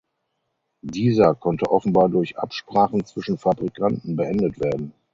Dieser 0.81 1.35
konnte 1.35 1.69
offenbar 1.69 2.09
durch 2.09 2.35
Absprachen 2.35 3.05
zwischen 3.05 3.37
Fabrikanten 3.37 4.15
beendet 4.15 4.59
werden. 4.59 4.93